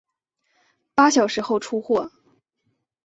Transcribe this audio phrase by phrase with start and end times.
[0.95, 2.11] 八小时后出货